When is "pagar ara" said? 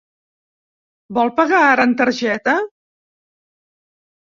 1.41-1.87